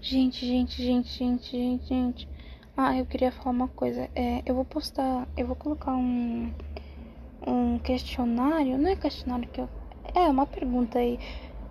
Gente, 0.00 0.46
gente, 0.46 0.82
gente, 0.82 1.12
gente, 1.12 1.50
gente, 1.50 1.86
gente. 1.86 2.28
Ah, 2.76 2.96
eu 2.96 3.06
queria 3.06 3.32
falar 3.32 3.50
uma 3.50 3.68
coisa. 3.68 4.08
É, 4.14 4.42
eu 4.46 4.54
vou 4.54 4.64
postar, 4.64 5.26
eu 5.36 5.46
vou 5.46 5.56
colocar 5.56 5.94
um 5.94 6.52
um 7.46 7.78
questionário, 7.78 8.76
não 8.76 8.90
é 8.90 8.96
questionário 8.96 9.48
que 9.48 9.60
eu 9.60 9.68
é 10.14 10.20
uma 10.28 10.46
pergunta 10.46 10.98
aí. 10.98 11.18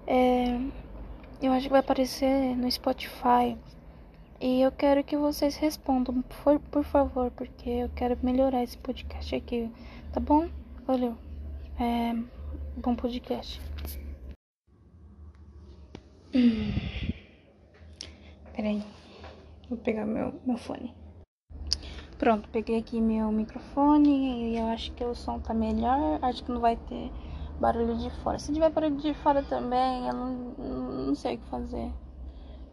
É, 0.06 0.60
eu 1.42 1.52
acho 1.52 1.66
que 1.66 1.72
vai 1.72 1.80
aparecer 1.80 2.56
no 2.56 2.70
Spotify. 2.72 3.58
E 4.40 4.62
eu 4.62 4.72
quero 4.72 5.04
que 5.04 5.18
vocês 5.18 5.56
respondam, 5.56 6.22
por, 6.22 6.60
por 6.60 6.84
favor, 6.84 7.32
porque 7.32 7.70
eu 7.70 7.90
quero 7.90 8.18
melhorar 8.22 8.64
esse 8.64 8.78
podcast 8.78 9.36
aqui, 9.36 9.70
tá 10.14 10.20
bom? 10.20 10.48
Valeu. 10.86 11.18
É, 11.80 12.16
bom 12.78 12.96
podcast. 12.96 13.60
Hum. 16.36 17.17
Peraí. 18.58 18.84
Vou 19.70 19.78
pegar 19.78 20.04
meu, 20.08 20.34
meu 20.44 20.58
fone. 20.58 20.92
Pronto, 22.18 22.50
peguei 22.50 22.80
aqui 22.80 23.00
meu 23.00 23.32
microfone 23.32 24.52
e 24.52 24.58
eu 24.58 24.66
acho 24.66 24.92
que 24.94 25.04
o 25.04 25.14
som 25.14 25.38
tá 25.40 25.54
melhor. 25.54 26.18
Acho 26.24 26.44
que 26.44 26.52
não 26.52 26.60
vai 26.60 26.76
ter 26.76 27.12
barulho 27.60 27.96
de 27.96 28.10
fora. 28.24 28.40
Se 28.40 28.52
tiver 28.52 28.72
barulho 28.72 28.98
de 28.98 29.14
fora 29.14 29.44
também, 29.44 30.08
eu 30.08 30.14
não, 30.16 31.06
não 31.06 31.14
sei 31.14 31.36
o 31.36 31.38
que 31.38 31.46
fazer. 31.52 31.94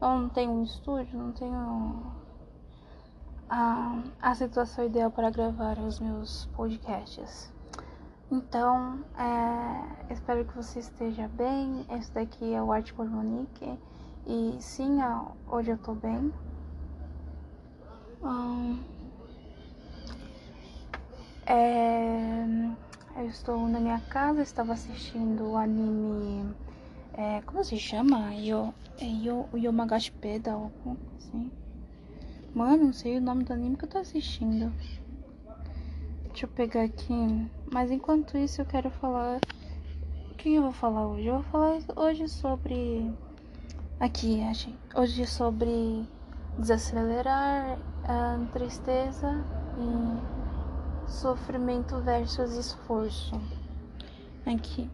Eu 0.00 0.08
não 0.08 0.30
tenho 0.30 0.52
um 0.52 0.62
estúdio, 0.62 1.18
não 1.18 1.32
tenho 1.32 2.02
a, 3.50 4.02
a 4.22 4.34
situação 4.34 4.86
ideal 4.86 5.10
para 5.10 5.28
gravar 5.28 5.78
os 5.78 6.00
meus 6.00 6.46
podcasts. 6.56 7.52
Então, 8.30 9.04
é, 9.18 10.14
espero 10.14 10.46
que 10.46 10.56
você 10.56 10.78
esteja 10.78 11.28
bem. 11.28 11.84
Esse 11.90 12.10
daqui 12.10 12.54
é 12.54 12.62
o 12.62 12.72
Arte 12.72 12.94
por 12.94 13.06
Monique. 13.06 13.78
E 14.26 14.56
sim, 14.58 14.98
hoje 15.46 15.70
eu 15.70 15.78
tô 15.78 15.94
bem. 15.94 16.32
Um, 18.22 18.82
é, 21.46 22.46
eu 23.16 23.26
estou 23.26 23.68
na 23.68 23.78
minha 23.78 24.00
casa, 24.00 24.40
estava 24.40 24.72
assistindo 24.72 25.50
o 25.50 25.56
anime. 25.58 26.54
É, 27.12 27.42
como 27.42 27.62
se 27.62 27.78
chama? 27.78 28.34
Yo, 28.34 28.72
é 28.98 29.04
Yo, 29.04 29.46
Yomagashi 29.54 30.10
Pedal, 30.12 30.72
assim. 31.18 31.52
Mano, 32.54 32.84
não 32.84 32.92
sei 32.94 33.18
o 33.18 33.20
nome 33.20 33.44
do 33.44 33.52
anime 33.52 33.76
que 33.76 33.84
eu 33.84 33.88
tô 33.90 33.98
assistindo. 33.98 34.72
Deixa 36.28 36.46
eu 36.46 36.48
pegar 36.48 36.84
aqui. 36.84 37.12
Mas 37.70 37.90
enquanto 37.90 38.38
isso, 38.38 38.62
eu 38.62 38.66
quero 38.66 38.90
falar. 38.90 39.38
O 40.30 40.34
que 40.34 40.54
eu 40.54 40.62
vou 40.62 40.72
falar 40.72 41.06
hoje? 41.06 41.26
Eu 41.26 41.34
vou 41.34 41.42
falar 41.44 41.78
hoje 41.96 42.26
sobre 42.28 43.12
Aqui, 44.00 44.40
hoje 44.94 45.24
sobre 45.24 46.04
desacelerar, 46.58 47.78
a 48.02 48.38
tristeza 48.52 49.44
e 49.78 51.10
sofrimento 51.10 52.00
versus 52.00 52.56
esforço. 52.56 53.40
Aqui. 54.44 54.90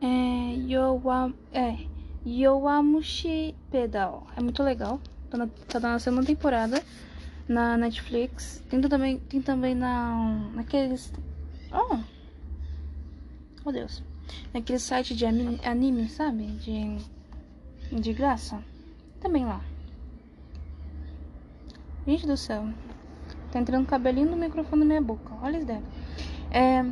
É, 0.00 0.54
Yowa, 0.54 1.34
é, 1.52 1.78
Yowamushi 2.24 3.56
Pedal. 3.72 4.26
É 4.36 4.40
muito 4.40 4.62
legal. 4.62 5.00
Tá 5.28 5.36
na, 5.36 5.48
tá 5.68 5.80
na 5.80 5.98
segunda 5.98 6.24
temporada 6.24 6.80
na 7.48 7.76
Netflix. 7.76 8.62
Tem 8.70 8.80
também, 8.80 9.18
tem 9.18 9.42
também 9.42 9.74
na, 9.74 10.48
naqueles. 10.54 11.12
Oh! 11.72 11.98
Oh 13.64 13.72
Deus 13.72 14.09
naquele 14.52 14.78
site 14.78 15.14
de 15.14 15.24
anime, 15.26 16.08
sabe? 16.08 16.46
De, 16.46 16.98
de 18.00 18.12
graça. 18.12 18.62
Também 19.20 19.44
lá. 19.44 19.60
Gente 22.06 22.26
do 22.26 22.36
céu. 22.36 22.68
Tá 23.52 23.58
entrando 23.58 23.86
cabelinho 23.86 24.30
no 24.30 24.36
microfone 24.36 24.80
na 24.80 24.86
minha 24.86 25.02
boca. 25.02 25.34
Olha 25.42 25.58
isso 25.58 25.66
daí. 25.66 25.82
É. 26.50 26.82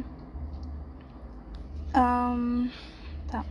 Um, 1.98 2.68
tá. 3.26 3.44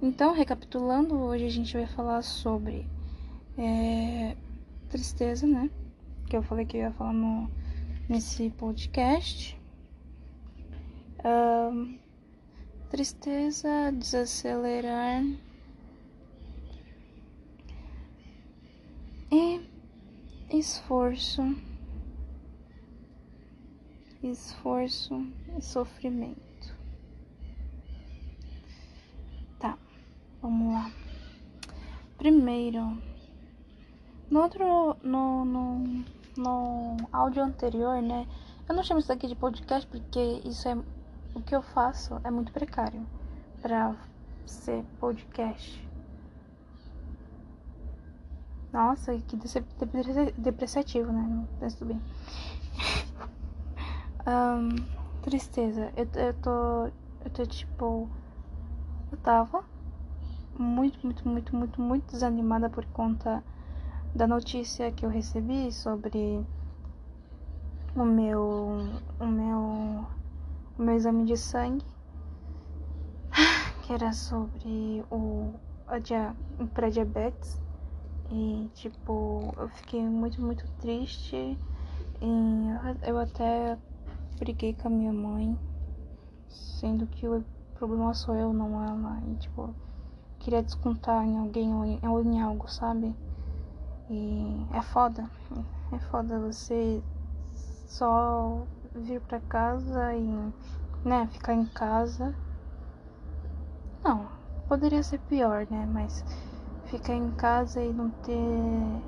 Então, 0.00 0.32
recapitulando, 0.32 1.18
hoje 1.18 1.46
a 1.46 1.50
gente 1.50 1.76
vai 1.76 1.86
falar 1.86 2.22
sobre 2.22 2.86
é, 3.58 4.36
tristeza, 4.88 5.46
né? 5.46 5.70
Que 6.28 6.36
eu 6.36 6.42
falei 6.42 6.64
que 6.64 6.76
eu 6.76 6.82
ia 6.82 6.92
falar 6.92 7.12
no, 7.12 7.50
nesse 8.08 8.50
podcast. 8.50 9.60
Um, 11.24 11.98
tristeza, 12.90 13.92
desacelerar 13.92 15.22
e 19.30 19.60
esforço, 20.50 21.56
esforço 24.20 25.24
e 25.56 25.62
sofrimento. 25.62 26.76
Tá, 29.60 29.78
vamos 30.42 30.74
lá. 30.74 30.90
Primeiro, 32.18 33.00
no 34.28 34.40
outro, 34.40 34.96
no, 35.00 35.44
no, 35.44 36.04
no 36.36 36.96
áudio 37.12 37.44
anterior, 37.44 38.02
né? 38.02 38.26
Eu 38.68 38.74
não 38.74 38.82
chamo 38.82 38.98
isso 38.98 39.08
daqui 39.08 39.28
de 39.28 39.36
podcast 39.36 39.88
porque 39.88 40.42
isso 40.44 40.68
é 40.68 40.76
o 41.34 41.40
que 41.40 41.54
eu 41.54 41.62
faço 41.62 42.20
é 42.24 42.30
muito 42.30 42.52
precário 42.52 43.06
para 43.60 43.96
ser 44.46 44.84
podcast. 44.98 45.88
Nossa, 48.72 49.16
que 49.18 49.36
depreciativo, 50.36 51.10
né? 51.12 51.46
Mas 51.60 51.74
tudo 51.74 51.88
bem. 51.88 52.02
um, 54.26 54.76
tristeza. 55.22 55.92
Eu, 55.96 56.08
eu 56.14 56.34
tô. 56.34 56.86
Eu 57.24 57.30
tô 57.32 57.46
tipo. 57.46 58.08
Eu 59.10 59.18
tava 59.18 59.64
muito, 60.56 61.04
muito, 61.04 61.28
muito, 61.28 61.56
muito, 61.56 61.80
muito 61.80 62.12
desanimada 62.12 62.70
por 62.70 62.84
conta 62.86 63.42
da 64.14 64.26
notícia 64.26 64.92
que 64.92 65.04
eu 65.04 65.10
recebi 65.10 65.72
sobre 65.72 66.44
o 67.96 68.04
meu. 68.04 68.78
O 69.18 69.26
meu 69.26 70.06
o 70.80 70.82
meu 70.82 70.94
exame 70.94 71.26
de 71.26 71.36
sangue, 71.36 71.84
que 73.84 73.92
era 73.92 74.14
sobre 74.14 75.04
o 75.10 75.52
pré-diabetes. 76.72 77.60
E, 78.30 78.70
tipo, 78.72 79.52
eu 79.58 79.68
fiquei 79.68 80.02
muito, 80.02 80.40
muito 80.40 80.66
triste. 80.78 81.36
E 82.22 83.06
eu 83.06 83.18
até 83.18 83.76
briguei 84.38 84.72
com 84.72 84.88
a 84.88 84.90
minha 84.90 85.12
mãe, 85.12 85.58
sendo 86.48 87.06
que 87.06 87.28
o 87.28 87.44
problema 87.74 88.14
sou 88.14 88.34
eu, 88.34 88.50
não 88.50 88.82
ela. 88.82 89.20
E, 89.28 89.34
tipo, 89.34 89.74
queria 90.38 90.62
descontar 90.62 91.22
em 91.26 91.38
alguém 91.38 91.74
ou 91.74 91.84
em, 92.24 92.40
algo, 92.40 92.70
sabe? 92.70 93.14
E 94.08 94.66
é 94.72 94.80
foda. 94.80 95.30
É 95.92 95.98
foda 95.98 96.38
você 96.38 97.02
só 97.86 98.64
vir 98.94 99.20
para 99.20 99.40
casa 99.40 100.14
e, 100.14 100.52
né, 101.04 101.26
ficar 101.32 101.54
em 101.54 101.66
casa. 101.66 102.34
Não, 104.04 104.28
poderia 104.68 105.02
ser 105.02 105.18
pior, 105.20 105.66
né, 105.70 105.86
mas 105.86 106.24
ficar 106.86 107.14
em 107.14 107.30
casa 107.32 107.80
e 107.82 107.92
não 107.92 108.10
ter 108.10 109.02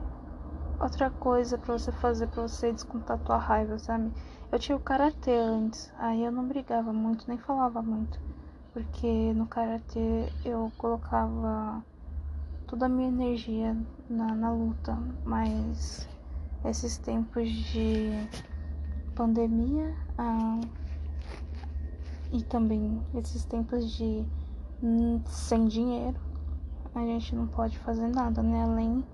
outra 0.78 1.10
coisa 1.10 1.58
para 1.58 1.78
você 1.78 1.92
fazer 1.92 2.26
para 2.28 2.42
você 2.42 2.72
descontar 2.72 3.18
tua 3.18 3.38
raiva, 3.38 3.78
sabe? 3.78 4.12
Eu 4.50 4.58
tinha 4.58 4.76
o 4.76 4.80
karatê 4.80 5.32
antes, 5.32 5.90
aí 5.98 6.24
eu 6.24 6.32
não 6.32 6.46
brigava 6.46 6.92
muito, 6.92 7.24
nem 7.28 7.38
falava 7.38 7.80
muito, 7.82 8.18
porque 8.72 9.32
no 9.32 9.46
karatê 9.46 10.28
eu 10.44 10.70
colocava 10.76 11.82
toda 12.66 12.86
a 12.86 12.88
minha 12.88 13.08
energia 13.08 13.76
na, 14.08 14.34
na 14.34 14.52
luta, 14.52 14.96
mas 15.24 16.06
esses 16.64 16.98
tempos 16.98 17.48
de 17.72 18.10
pandemia 19.14 19.94
ah, 20.18 20.60
e 22.32 22.42
também 22.42 23.00
esses 23.14 23.44
tempos 23.44 23.90
de 23.92 24.24
sem 25.26 25.68
dinheiro, 25.68 26.18
a 26.94 27.00
gente 27.00 27.36
não 27.36 27.46
pode 27.46 27.78
fazer 27.78 28.08
nada, 28.08 28.42
né? 28.42 28.62
Além 28.62 29.04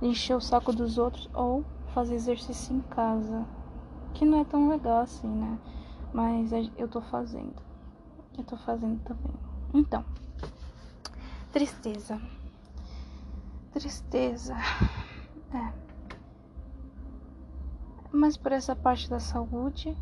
de 0.00 0.08
encher 0.08 0.36
o 0.36 0.40
saco 0.40 0.72
dos 0.72 0.98
outros 0.98 1.28
ou 1.32 1.64
fazer 1.94 2.14
exercício 2.14 2.76
em 2.76 2.80
casa, 2.80 3.46
que 4.12 4.24
não 4.24 4.40
é 4.40 4.44
tão 4.44 4.68
legal 4.68 5.00
assim, 5.00 5.28
né? 5.28 5.58
Mas 6.12 6.50
eu 6.76 6.88
tô 6.88 7.00
fazendo. 7.00 7.62
Eu 8.36 8.44
tô 8.44 8.56
fazendo 8.56 9.00
também. 9.02 9.32
Então, 9.72 10.04
tristeza. 11.52 12.20
Tristeza. 13.72 14.54
É 15.54 15.85
mas 18.16 18.36
por 18.36 18.52
essa 18.52 18.74
parte 18.74 19.08
da 19.08 19.20
saúde 19.20 19.96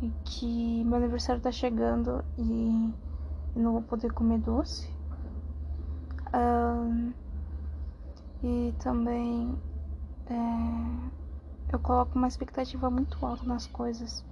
e 0.00 0.10
que 0.24 0.84
meu 0.84 0.96
aniversário 0.96 1.42
tá 1.42 1.52
chegando 1.52 2.24
e 2.38 2.92
não 3.54 3.72
vou 3.72 3.82
poder 3.82 4.12
comer 4.12 4.38
doce. 4.38 4.88
E 8.44 8.74
também 8.80 9.56
é, 10.26 11.72
eu 11.72 11.78
coloco 11.78 12.18
uma 12.18 12.26
expectativa 12.26 12.90
muito 12.90 13.24
alta 13.24 13.44
nas 13.44 13.66
coisas. 13.68 14.24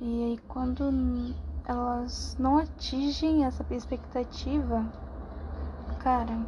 E 0.00 0.24
aí 0.24 0.38
quando 0.46 1.34
elas 1.64 2.36
não 2.38 2.58
atingem 2.58 3.44
essa 3.44 3.66
expectativa, 3.70 4.86
cara, 5.98 6.38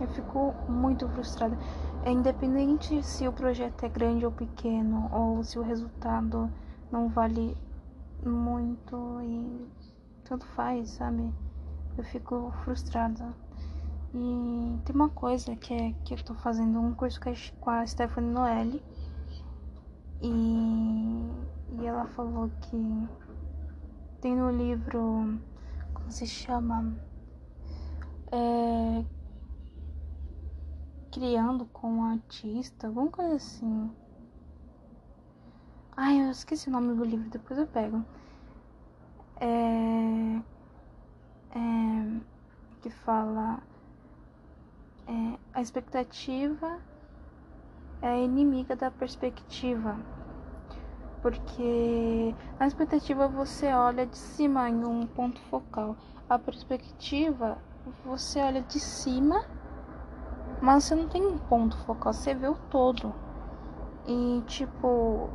eu 0.00 0.08
fico 0.08 0.54
muito 0.66 1.06
frustrada. 1.10 1.58
É 2.06 2.10
independente 2.12 3.02
se 3.02 3.26
o 3.26 3.32
projeto 3.32 3.84
é 3.84 3.88
grande 3.88 4.24
ou 4.24 4.30
pequeno, 4.30 5.10
ou 5.12 5.42
se 5.42 5.58
o 5.58 5.62
resultado 5.62 6.48
não 6.88 7.08
vale 7.08 7.56
muito 8.24 9.20
e 9.22 9.66
tanto 10.22 10.46
faz, 10.46 10.90
sabe? 10.90 11.34
Eu 11.98 12.04
fico 12.04 12.52
frustrada. 12.62 13.34
E 14.14 14.78
tem 14.84 14.94
uma 14.94 15.08
coisa 15.08 15.56
que 15.56 15.74
é 15.74 15.94
que 16.04 16.14
eu 16.14 16.22
tô 16.22 16.32
fazendo 16.36 16.78
um 16.78 16.94
curso 16.94 17.18
com 17.58 17.70
a 17.70 17.84
Stephanie 17.84 18.30
Noelle. 18.30 18.80
E, 20.22 20.28
e 21.72 21.86
ela 21.86 22.06
falou 22.06 22.48
que 22.60 23.08
tem 24.20 24.36
no 24.36 24.48
livro. 24.48 25.40
Como 25.92 26.12
se 26.12 26.24
chama? 26.24 26.94
É, 28.30 29.04
criando 31.16 31.64
com 31.72 31.90
um 31.94 32.04
artista, 32.04 32.88
alguma 32.88 33.08
coisa 33.08 33.36
assim. 33.36 33.90
Ai, 35.96 36.20
eu 36.20 36.30
esqueci 36.30 36.68
o 36.68 36.70
nome 36.70 36.94
do 36.94 37.04
livro, 37.04 37.30
depois 37.30 37.58
eu 37.58 37.66
pego. 37.66 38.04
É, 39.40 40.42
é, 41.58 42.20
que 42.82 42.90
fala 42.90 43.62
é, 45.06 45.38
a 45.54 45.62
expectativa 45.62 46.78
é 48.02 48.08
a 48.08 48.18
inimiga 48.18 48.76
da 48.76 48.90
perspectiva. 48.90 49.96
Porque 51.22 52.34
na 52.60 52.66
expectativa 52.66 53.26
você 53.26 53.72
olha 53.72 54.04
de 54.04 54.18
cima 54.18 54.68
em 54.68 54.84
um 54.84 55.06
ponto 55.06 55.40
focal. 55.48 55.96
A 56.28 56.38
perspectiva 56.38 57.56
você 58.04 58.38
olha 58.38 58.60
de 58.60 58.78
cima 58.78 59.46
mas 60.60 60.84
você 60.84 60.94
não 60.94 61.08
tem 61.08 61.24
um 61.24 61.38
ponto 61.38 61.76
focal, 61.78 62.12
você 62.12 62.34
vê 62.34 62.48
o 62.48 62.56
todo. 62.70 63.12
E 64.06 64.42
tipo, 64.46 65.28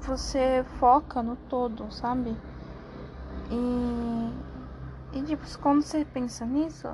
você 0.00 0.64
foca 0.78 1.22
no 1.22 1.36
todo, 1.36 1.90
sabe? 1.92 2.36
E, 3.50 4.32
e 5.18 5.22
tipo, 5.22 5.44
quando 5.58 5.82
você 5.82 6.04
pensa 6.04 6.44
nisso, 6.44 6.88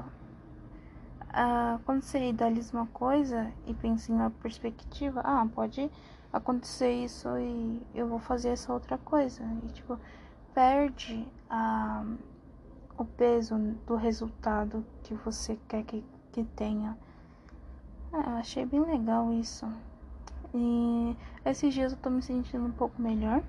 quando 1.84 2.02
você 2.02 2.28
idealiza 2.28 2.76
uma 2.76 2.86
coisa 2.86 3.52
e 3.66 3.74
pensa 3.74 4.12
em 4.12 4.14
uma 4.14 4.30
perspectiva, 4.30 5.20
ah, 5.24 5.46
pode 5.54 5.90
acontecer 6.32 6.90
isso 6.92 7.28
e 7.38 7.82
eu 7.94 8.08
vou 8.08 8.18
fazer 8.18 8.50
essa 8.50 8.72
outra 8.72 8.98
coisa. 8.98 9.42
E 9.64 9.68
tipo, 9.68 9.98
perde 10.54 11.26
a, 11.50 12.04
o 12.96 13.04
peso 13.04 13.56
do 13.86 13.96
resultado 13.96 14.84
que 15.02 15.14
você 15.14 15.58
quer 15.68 15.82
que, 15.84 16.04
que 16.32 16.44
tenha. 16.44 16.96
Ah, 18.16 18.38
achei 18.38 18.64
bem 18.64 18.80
legal 18.80 19.32
isso. 19.32 19.66
E 20.54 21.16
esses 21.44 21.74
dias 21.74 21.90
eu 21.90 21.98
tô 21.98 22.08
me 22.08 22.22
sentindo 22.22 22.64
um 22.64 22.70
pouco 22.70 23.02
melhor. 23.02 23.42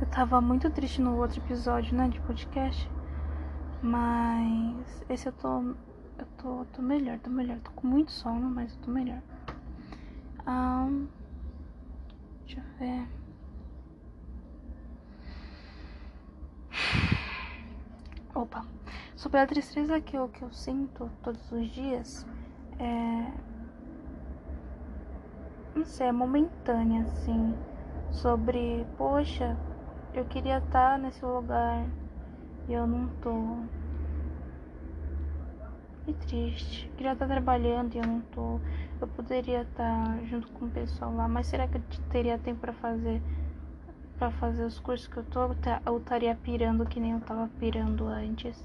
Eu 0.00 0.06
tava 0.06 0.40
muito 0.40 0.70
triste 0.70 1.00
no 1.00 1.16
outro 1.16 1.40
episódio, 1.40 1.96
né, 1.96 2.06
de 2.08 2.20
podcast. 2.20 2.88
Mas 3.82 5.02
esse 5.08 5.26
eu 5.28 5.32
tô. 5.32 5.60
Eu 6.18 6.26
tô, 6.40 6.64
tô 6.72 6.80
melhor, 6.80 7.18
tô 7.18 7.30
melhor. 7.30 7.58
Tô 7.58 7.72
com 7.72 7.88
muito 7.88 8.12
sono, 8.12 8.48
mas 8.48 8.72
eu 8.72 8.78
tô 8.82 8.92
melhor. 8.92 9.20
Um, 10.46 11.08
deixa 12.46 12.60
eu 12.60 12.64
ver. 12.78 13.08
Opa. 18.36 18.64
Sobre 19.16 19.40
a 19.40 19.46
tristeza 19.48 20.00
que 20.00 20.16
eu, 20.16 20.28
que 20.28 20.42
eu 20.42 20.52
sinto 20.52 21.10
todos 21.24 21.50
os 21.50 21.68
dias 21.70 22.24
é. 22.78 23.32
Não 25.74 25.84
sei, 25.84 26.08
é 26.08 26.12
momentânea, 26.12 27.02
assim. 27.02 27.54
Sobre, 28.10 28.86
poxa, 28.96 29.56
eu 30.14 30.24
queria 30.24 30.58
estar 30.58 30.98
nesse 30.98 31.24
lugar 31.24 31.84
e 32.68 32.72
eu 32.72 32.86
não 32.86 33.08
tô. 33.22 33.58
Que 36.04 36.12
triste. 36.26 36.90
Queria 36.96 37.12
estar 37.12 37.26
trabalhando 37.26 37.94
e 37.94 37.98
eu 37.98 38.06
não 38.06 38.20
tô. 38.34 38.58
Eu 39.00 39.06
poderia 39.08 39.62
estar 39.62 40.18
junto 40.24 40.48
com 40.52 40.66
o 40.66 40.70
pessoal 40.70 41.14
lá, 41.14 41.28
mas 41.28 41.46
será 41.46 41.68
que 41.68 41.76
eu 41.76 41.82
teria 42.10 42.38
tempo 42.38 42.60
para 42.60 42.72
fazer 42.72 43.22
para 44.18 44.30
fazer 44.32 44.64
os 44.64 44.80
cursos 44.80 45.06
que 45.06 45.16
eu 45.16 45.24
tô? 45.24 45.54
Eu 45.86 45.98
estaria 45.98 46.34
pirando 46.34 46.84
que 46.86 46.98
nem 46.98 47.12
eu 47.12 47.20
tava 47.20 47.48
pirando 47.60 48.06
antes. 48.08 48.56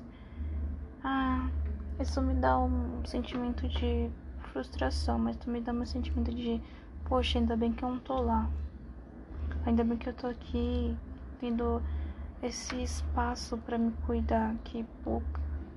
Ah, 1.04 1.48
isso 1.99 2.21
me 2.21 2.33
dá 2.33 2.57
um 2.57 3.05
sentimento 3.05 3.67
de 3.67 4.09
frustração, 4.51 5.17
mas 5.17 5.37
também 5.37 5.61
dá 5.61 5.71
um 5.71 5.85
sentimento 5.85 6.33
de, 6.33 6.61
poxa, 7.05 7.39
ainda 7.39 7.55
bem 7.55 7.71
que 7.71 7.83
eu 7.83 7.89
não 7.89 7.99
tô 7.99 8.21
lá. 8.21 8.49
Ainda 9.65 9.83
bem 9.83 9.97
que 9.97 10.09
eu 10.09 10.13
tô 10.13 10.27
aqui 10.27 10.95
tendo 11.39 11.81
esse 12.41 12.83
espaço 12.83 13.57
para 13.59 13.77
me 13.77 13.91
cuidar 14.05 14.55
que 14.63 14.85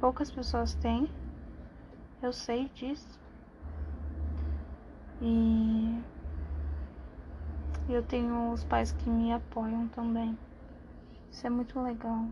poucas 0.00 0.30
pessoas 0.30 0.74
têm. 0.74 1.08
Eu 2.22 2.32
sei 2.32 2.68
disso. 2.74 3.18
E 5.20 6.02
eu 7.88 8.02
tenho 8.02 8.52
os 8.52 8.64
pais 8.64 8.92
que 8.92 9.08
me 9.08 9.32
apoiam 9.32 9.86
também. 9.88 10.36
Isso 11.30 11.46
é 11.46 11.50
muito 11.50 11.80
legal. 11.80 12.26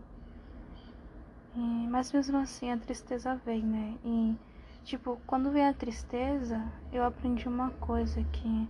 Mas 1.95 2.11
mesmo 2.11 2.37
assim 2.39 2.69
a 2.69 2.77
tristeza 2.77 3.39
vem, 3.45 3.63
né? 3.63 3.97
E 4.03 4.35
tipo, 4.83 5.17
quando 5.25 5.49
vem 5.49 5.65
a 5.65 5.73
tristeza, 5.73 6.61
eu 6.91 7.05
aprendi 7.05 7.47
uma 7.47 7.69
coisa 7.71 8.21
que 8.33 8.67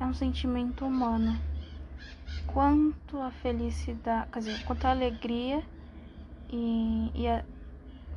é 0.00 0.04
um 0.06 0.14
sentimento 0.14 0.86
humano. 0.86 1.38
Quanto 2.46 3.18
a 3.20 3.30
felicidade, 3.30 4.30
quer 4.32 4.38
dizer, 4.38 4.64
quanto 4.64 4.86
a 4.86 4.92
alegria 4.92 5.62
e, 6.50 7.10
e 7.14 7.28
a, 7.28 7.44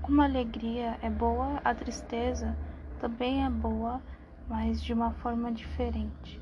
como 0.01 0.21
a 0.21 0.25
alegria 0.25 0.97
é 1.01 1.09
boa, 1.09 1.59
a 1.61 1.75
tristeza 1.75 2.55
também 3.01 3.43
é 3.43 3.49
boa, 3.49 4.01
mas 4.47 4.81
de 4.81 4.93
uma 4.93 5.11
forma 5.11 5.51
diferente. 5.51 6.39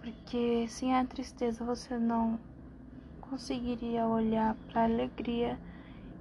Porque 0.00 0.66
sem 0.66 0.96
a 0.96 1.04
tristeza 1.04 1.64
você 1.64 1.96
não 1.96 2.40
conseguiria 3.20 4.04
olhar 4.04 4.56
para 4.66 4.80
a 4.80 4.84
alegria 4.86 5.56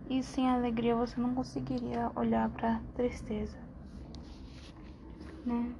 e 0.09 0.23
sem 0.23 0.49
alegria 0.49 0.95
você 0.95 1.19
não 1.21 1.35
conseguiria 1.35 2.11
olhar 2.15 2.49
para 2.49 2.81
tristeza, 2.95 3.57
né? 5.45 5.75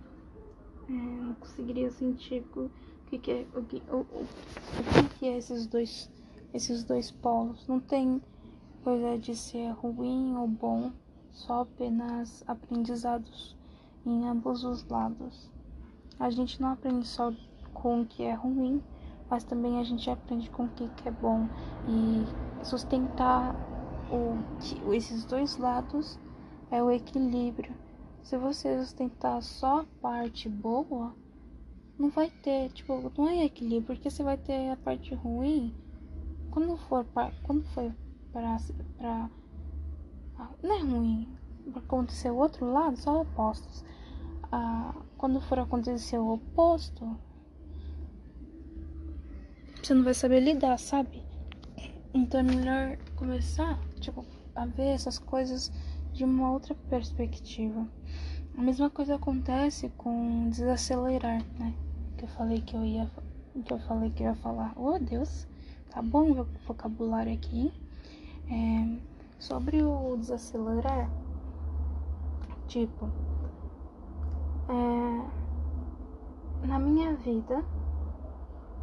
É, 0.87 0.91
não 0.91 1.33
conseguiria 1.35 1.89
sentir 1.91 2.45
o 2.55 2.69
que, 3.07 3.17
que 3.17 3.31
é 3.31 3.47
o 3.55 3.63
que, 3.63 3.81
o, 3.89 3.97
o, 3.97 4.21
o 4.21 5.09
que 5.17 5.27
é 5.27 5.37
esses 5.37 5.65
dois 5.65 6.09
esses 6.53 6.83
dois 6.83 7.11
polos. 7.11 7.67
Não 7.67 7.79
tem 7.79 8.21
coisa 8.83 9.17
de 9.17 9.35
ser 9.35 9.71
ruim 9.71 10.35
ou 10.35 10.47
bom, 10.47 10.91
só 11.31 11.61
apenas 11.61 12.43
aprendizados 12.47 13.55
em 14.05 14.27
ambos 14.27 14.63
os 14.63 14.87
lados. 14.87 15.49
A 16.19 16.29
gente 16.29 16.61
não 16.61 16.69
aprende 16.69 17.07
só 17.07 17.33
com 17.73 18.01
o 18.01 18.05
que 18.05 18.23
é 18.23 18.33
ruim, 18.33 18.81
mas 19.29 19.43
também 19.43 19.79
a 19.79 19.83
gente 19.83 20.09
aprende 20.09 20.49
com 20.49 20.65
o 20.65 20.69
que 20.69 20.89
é 21.07 21.11
bom 21.11 21.47
e 21.87 22.65
sustentar 22.65 23.55
o, 24.11 24.93
esses 24.93 25.25
dois 25.25 25.57
lados 25.57 26.19
é 26.71 26.81
o 26.81 26.91
equilíbrio. 26.91 27.73
Se 28.21 28.37
você 28.37 28.79
sustentar 28.79 29.41
só 29.41 29.81
a 29.81 29.85
parte 30.01 30.49
boa, 30.49 31.15
não 31.97 32.09
vai 32.09 32.29
ter, 32.29 32.69
tipo, 32.71 33.11
não 33.17 33.27
é 33.27 33.45
equilíbrio, 33.45 33.95
porque 33.95 34.09
você 34.09 34.23
vai 34.23 34.37
ter 34.37 34.71
a 34.71 34.77
parte 34.77 35.13
ruim 35.15 35.73
quando 36.51 36.77
for 36.77 37.03
pra, 37.05 37.31
quando 37.43 37.63
for 37.65 37.93
para 38.31 38.57
para 38.97 39.29
não 40.63 40.75
é 40.75 40.79
ruim, 40.79 41.37
para 41.71 41.81
acontecer 41.81 42.31
o 42.31 42.37
outro 42.37 42.71
lado, 42.71 42.97
só 42.97 43.21
opostos. 43.21 43.83
Ah, 44.51 44.93
quando 45.17 45.41
for 45.41 45.59
acontecer 45.59 46.17
o 46.17 46.33
oposto, 46.33 47.17
você 49.81 49.93
não 49.93 50.03
vai 50.03 50.13
saber 50.13 50.39
lidar, 50.39 50.77
sabe? 50.77 51.23
Então 52.13 52.39
é 52.39 52.43
melhor 52.43 52.97
começar, 53.15 53.79
tipo, 53.99 54.25
a 54.55 54.65
ver 54.65 54.89
essas 54.89 55.19
coisas 55.19 55.71
de 56.13 56.23
uma 56.23 56.51
outra 56.51 56.75
perspectiva. 56.89 57.87
A 58.57 58.61
mesma 58.61 58.89
coisa 58.89 59.15
acontece 59.15 59.89
com 59.97 60.49
desacelerar, 60.49 61.43
né? 61.57 61.73
Que 62.17 62.25
eu 62.25 62.29
falei 62.29 62.61
que 62.61 62.75
eu 62.75 62.83
ia 62.83 63.09
que 63.65 63.73
eu 63.73 63.79
falei 63.79 64.09
que 64.09 64.23
eu 64.23 64.27
ia 64.27 64.35
falar. 64.35 64.73
Oh, 64.75 64.97
Deus. 64.97 65.47
Tá 65.89 66.01
bom 66.01 66.31
o 66.31 66.47
vocabulário 66.65 67.33
aqui. 67.33 67.73
É, 68.49 68.99
sobre 69.37 69.81
o 69.83 70.15
desacelerar, 70.17 71.09
tipo, 72.67 73.09
É, 74.69 75.25
na 76.67 76.77
minha 76.77 77.15
vida, 77.15 77.65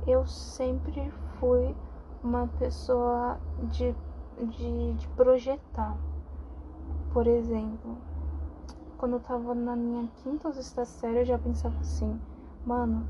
eu 0.05 0.27
sempre 0.27 1.13
fui 1.39 1.77
uma 2.25 2.49
pessoa 2.59 3.39
de, 3.71 3.95
de, 4.45 4.93
de 4.95 5.09
projetar. 5.09 5.97
Por 7.13 7.27
exemplo, 7.27 7.97
quando 8.99 9.15
eu 9.15 9.21
tava 9.21 9.55
na 9.55 9.75
minha 9.75 10.09
quinta 10.23 10.49
ou 10.49 10.55
sexta 10.55 10.85
série, 10.85 11.21
eu 11.21 11.25
já 11.25 11.39
pensava 11.39 11.79
assim, 11.81 12.21
mano, 12.65 13.07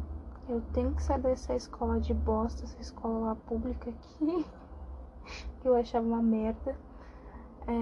eu 0.48 0.62
tenho 0.72 0.92
que 0.92 1.02
sair 1.02 1.20
dessa 1.20 1.54
escola 1.54 2.00
de 2.00 2.14
bosta, 2.14 2.64
essa 2.64 2.80
escola 2.80 3.28
lá 3.28 3.34
pública 3.34 3.90
aqui, 3.90 4.46
que 5.60 5.68
eu 5.68 5.74
achava 5.74 6.06
uma 6.06 6.22
merda, 6.22 6.76
é, 7.66 7.72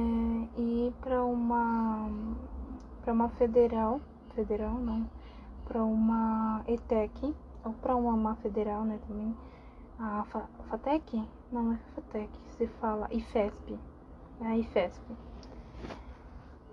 e 0.57 0.89
ir 0.89 0.93
pra 1.01 1.25
uma, 1.25 2.09
pra 3.03 3.13
uma 3.13 3.29
federal, 3.31 4.01
federal 4.35 4.75
não, 4.75 5.07
pra 5.67 5.85
uma 5.85 6.63
ETEC, 6.67 7.35
ou 7.65 7.73
pra 7.75 7.95
uma, 7.97 8.13
uma 8.13 8.35
federal, 8.37 8.85
né, 8.85 8.99
também, 9.07 9.37
a 9.99 10.25
FATEC? 10.71 11.23
Não, 11.55 11.73
é 11.73 11.79
FATEC, 11.95 12.29
se 12.59 12.67
fala 12.67 13.07
IFESP, 13.13 13.79
é 14.41 14.47
a 14.47 14.59
IFESP 14.59 15.17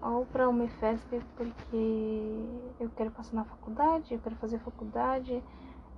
ou 0.01 0.25
para 0.25 0.49
uma 0.49 0.65
IFESP 0.65 1.21
porque 1.35 2.73
eu 2.79 2.89
quero 2.97 3.11
passar 3.11 3.35
na 3.35 3.45
faculdade, 3.45 4.11
eu 4.11 4.19
quero 4.19 4.35
fazer 4.37 4.57
faculdade, 4.57 5.43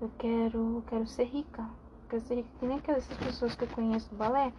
eu 0.01 0.11
quero, 0.19 0.83
quero 0.85 1.07
ser 1.07 1.23
rica. 1.23 1.61
Eu 1.61 2.09
quero 2.09 2.21
ser 2.23 2.35
rica 2.35 2.49
que 2.59 2.65
nem 2.65 2.77
aquelas 2.77 3.07
pessoas 3.07 3.55
que 3.55 3.63
eu 3.63 3.69
conheço 3.69 4.09
do 4.09 4.17
balé. 4.17 4.51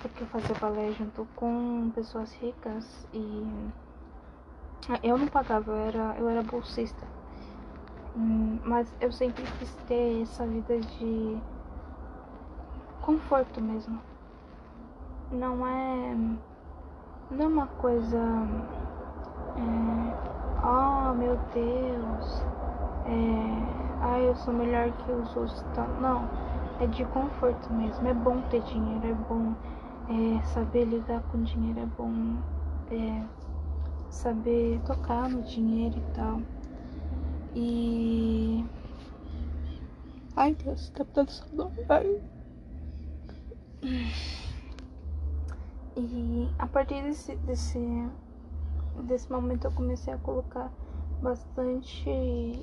Porque 0.00 0.22
eu 0.22 0.28
fazia 0.28 0.54
balé 0.54 0.92
junto 0.92 1.26
com 1.34 1.90
pessoas 1.96 2.32
ricas 2.34 3.04
e 3.12 3.44
eu 5.02 5.18
não 5.18 5.26
pagava, 5.26 5.72
eu 5.72 5.78
era, 5.78 6.16
eu 6.16 6.28
era 6.28 6.42
bolsista. 6.44 7.04
Hum, 8.16 8.60
mas 8.64 8.88
eu 9.00 9.10
sempre 9.10 9.42
quis 9.58 9.74
ter 9.88 10.22
essa 10.22 10.46
vida 10.46 10.78
de 10.78 11.42
conforto 13.04 13.60
mesmo. 13.60 14.00
Não 15.30 15.66
é 15.66 16.14
não 17.30 17.44
é 17.44 17.46
uma 17.46 17.66
coisa. 17.66 18.18
É, 19.56 20.66
oh 20.66 21.14
meu 21.14 21.38
Deus, 21.52 22.42
é, 23.06 24.02
ah, 24.02 24.18
eu 24.20 24.34
sou 24.36 24.54
melhor 24.54 24.90
que 24.92 25.12
os 25.12 25.36
outros. 25.36 25.64
Então, 25.70 25.86
não, 26.00 26.28
é 26.80 26.86
de 26.86 27.04
conforto 27.06 27.72
mesmo. 27.72 28.08
É 28.08 28.14
bom 28.14 28.40
ter 28.50 28.62
dinheiro, 28.62 29.06
é 29.06 29.14
bom 29.28 29.54
é, 30.08 30.42
saber 30.46 30.84
lidar 30.84 31.22
com 31.30 31.42
dinheiro, 31.42 31.80
é 31.80 31.86
bom 31.86 32.12
é, 32.90 33.22
saber 34.10 34.80
tocar 34.86 35.28
no 35.28 35.42
dinheiro 35.42 35.98
e 35.98 36.14
tal. 36.14 36.40
E. 37.54 38.64
Ai 40.36 40.56
Deus, 40.64 40.90
tá 40.90 41.04
dando 41.14 41.30
saudade. 41.30 42.08
E 45.96 46.50
a 46.58 46.66
partir 46.66 47.02
desse, 47.04 47.36
desse, 47.36 47.78
desse 49.04 49.30
momento 49.30 49.66
eu 49.66 49.70
comecei 49.70 50.12
a 50.12 50.18
colocar 50.18 50.68
bastante 51.22 52.10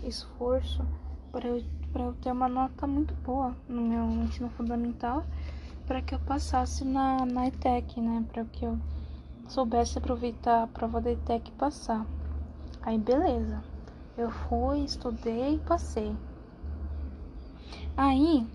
esforço 0.03 0.85
para 1.31 1.47
eu, 1.47 1.63
para 1.93 2.03
eu 2.03 2.13
ter 2.15 2.29
uma 2.29 2.49
nota 2.49 2.85
muito 2.85 3.13
boa 3.23 3.55
no 3.69 3.81
meu 3.83 4.03
ensino 4.25 4.49
fundamental 4.49 5.23
para 5.87 6.01
que 6.01 6.15
eu 6.15 6.19
passasse 6.19 6.85
na, 6.85 7.25
na 7.25 7.47
ETEC, 7.47 7.99
né? 7.99 8.23
Para 8.31 8.45
que 8.45 8.65
eu 8.65 8.77
soubesse 9.47 9.97
aproveitar 9.97 10.63
a 10.63 10.67
prova 10.67 11.01
da 11.01 11.11
ETEC 11.11 11.49
e 11.49 11.53
passar. 11.53 12.05
Aí 12.81 12.97
beleza. 12.97 13.61
Eu 14.17 14.31
fui, 14.31 14.85
estudei 14.85 15.55
e 15.55 15.59
passei. 15.59 16.15
Aí 17.97 18.47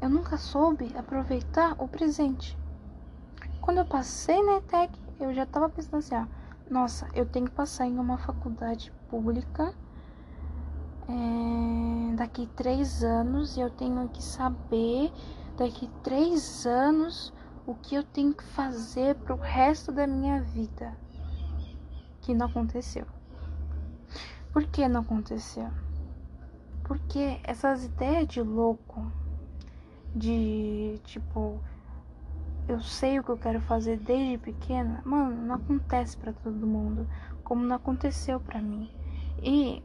eu 0.00 0.08
nunca 0.08 0.36
soube 0.36 0.92
aproveitar 0.96 1.76
o 1.78 1.86
presente. 1.86 2.58
Quando 3.60 3.78
eu 3.78 3.84
passei 3.84 4.42
na 4.42 4.56
ETEC, 4.56 4.98
eu 5.20 5.34
já 5.34 5.44
tava 5.44 5.68
pensando 5.68 5.96
assim, 5.96 6.14
ah, 6.14 6.28
nossa, 6.70 7.08
eu 7.14 7.26
tenho 7.26 7.46
que 7.46 7.52
passar 7.52 7.86
em 7.86 7.98
uma 7.98 8.16
faculdade 8.16 8.92
pública 9.08 9.74
é, 11.08 12.14
daqui 12.16 12.46
três 12.56 13.02
anos 13.02 13.56
e 13.56 13.60
eu 13.60 13.70
tenho 13.70 14.08
que 14.08 14.22
saber 14.22 15.12
daqui 15.56 15.90
três 16.02 16.64
anos 16.64 17.32
o 17.66 17.74
que 17.74 17.94
eu 17.94 18.02
tenho 18.02 18.32
que 18.32 18.44
fazer 18.44 19.14
pro 19.16 19.36
resto 19.36 19.92
da 19.92 20.06
minha 20.06 20.40
vida. 20.40 20.96
Que 22.22 22.34
não 22.34 22.46
aconteceu. 22.46 23.06
Por 24.52 24.64
que 24.64 24.88
não 24.88 25.02
aconteceu? 25.02 25.70
Porque 26.84 27.38
essas 27.44 27.84
ideias 27.84 28.26
de 28.26 28.42
louco, 28.42 29.12
de 30.14 31.00
tipo, 31.04 31.60
eu 32.68 32.80
sei 32.80 33.18
o 33.18 33.24
que 33.24 33.30
eu 33.30 33.38
quero 33.38 33.60
fazer 33.60 33.98
desde 33.98 34.38
pequena, 34.38 35.02
mano, 35.04 35.46
não 35.46 35.54
acontece 35.56 36.16
para 36.16 36.32
todo 36.32 36.66
mundo, 36.66 37.08
como 37.44 37.62
não 37.62 37.76
aconteceu 37.76 38.40
para 38.40 38.60
mim. 38.60 38.90
E, 39.42 39.82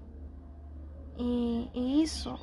e, 1.17 1.69
e, 1.73 2.03
isso 2.03 2.37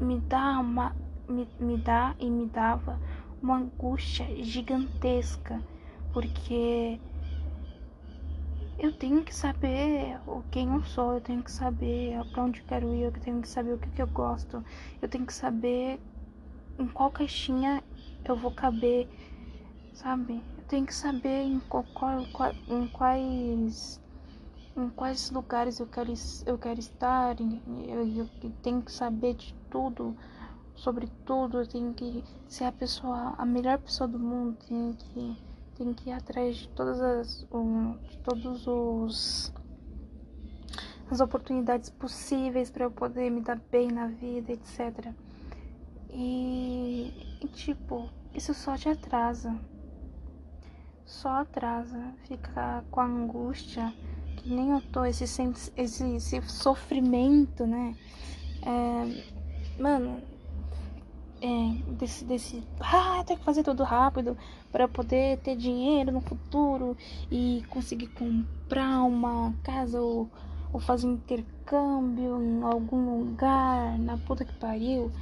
me 0.00 0.20
dá 0.20 0.58
uma 0.60 0.94
me, 1.28 1.48
me 1.58 1.78
dá 1.78 2.14
e 2.18 2.30
me 2.30 2.46
dava 2.46 3.00
uma 3.42 3.58
angústia 3.58 4.26
gigantesca, 4.44 5.60
porque 6.12 7.00
eu 8.78 8.92
tenho 8.92 9.22
que 9.22 9.34
saber 9.34 10.18
o 10.26 10.42
quem 10.50 10.72
eu 10.72 10.82
sou, 10.82 11.14
eu 11.14 11.20
tenho 11.20 11.42
que 11.42 11.50
saber 11.50 12.22
para 12.32 12.42
onde 12.42 12.60
eu 12.60 12.66
quero 12.66 12.94
ir, 12.94 13.02
eu 13.02 13.12
tenho 13.12 13.40
que 13.40 13.48
saber 13.48 13.72
o 13.72 13.78
que, 13.78 13.88
que 13.88 14.02
eu 14.02 14.06
gosto, 14.06 14.64
eu 15.00 15.08
tenho 15.08 15.24
que 15.24 15.32
saber 15.32 16.00
em 16.78 16.86
qual 16.88 17.10
caixinha 17.10 17.82
eu 18.24 18.36
vou 18.36 18.50
caber 18.50 19.08
sabe? 19.94 20.42
Eu 20.58 20.64
tenho 20.64 20.86
que 20.86 20.94
saber 20.94 21.42
em, 21.42 21.60
qual, 21.60 21.84
qual, 21.94 22.52
em 22.68 22.86
quais 22.88 24.00
em 24.76 24.90
quais 24.90 25.30
lugares 25.30 25.78
eu 25.78 25.86
quero, 25.86 26.12
eu 26.44 26.58
quero 26.58 26.80
estar, 26.80 27.36
eu, 27.40 28.08
eu 28.08 28.28
tenho 28.60 28.82
que 28.82 28.90
saber 28.90 29.34
de 29.34 29.54
tudo, 29.70 30.16
sobre 30.74 31.06
tudo, 31.24 31.60
eu 31.60 31.66
tenho 31.66 31.94
que 31.94 32.24
ser 32.48 32.64
a 32.64 32.72
pessoa, 32.72 33.34
a 33.38 33.46
melhor 33.46 33.78
pessoa 33.78 34.08
do 34.08 34.18
mundo, 34.18 34.58
tenho 34.66 34.94
que, 34.94 35.36
tenho 35.76 35.94
que 35.94 36.10
ir 36.10 36.12
atrás 36.12 36.56
de 36.56 36.68
todas 36.70 37.00
as, 37.00 37.46
um, 37.52 37.96
de 37.98 38.18
todos 38.18 38.66
os 38.66 39.52
as 41.08 41.20
oportunidades 41.20 41.90
possíveis 41.90 42.68
para 42.68 42.84
eu 42.84 42.90
poder 42.90 43.30
me 43.30 43.42
dar 43.42 43.60
bem 43.70 43.88
na 43.92 44.08
vida, 44.08 44.52
etc. 44.52 45.14
E, 46.14 47.12
e 47.40 47.48
tipo, 47.48 48.08
isso 48.32 48.54
só 48.54 48.76
te 48.76 48.88
atrasa. 48.88 49.54
Só 51.04 51.40
atrasa, 51.40 52.14
fica 52.26 52.84
com 52.90 53.00
a 53.00 53.04
angústia, 53.04 53.92
que 54.36 54.48
nem 54.48 54.70
eu 54.70 54.80
tô, 54.80 55.04
esse, 55.04 55.24
esse, 55.24 55.72
esse 55.76 56.42
sofrimento, 56.42 57.66
né? 57.66 57.96
É, 58.62 59.82
mano, 59.82 60.22
é, 61.42 61.92
desse, 61.94 62.24
desse, 62.24 62.62
ah, 62.80 63.22
tem 63.26 63.36
que 63.36 63.44
fazer 63.44 63.62
tudo 63.62 63.82
rápido 63.82 64.36
para 64.72 64.88
poder 64.88 65.38
ter 65.40 65.56
dinheiro 65.56 66.10
no 66.12 66.20
futuro 66.20 66.96
e 67.30 67.62
conseguir 67.68 68.06
comprar 68.08 69.02
uma 69.02 69.52
casa 69.62 70.00
ou, 70.00 70.30
ou 70.72 70.80
fazer 70.80 71.06
intercâmbio 71.08 72.42
em 72.42 72.62
algum 72.62 73.18
lugar, 73.18 73.98
na 73.98 74.16
puta 74.16 74.44
que 74.44 74.54
pariu, 74.54 75.12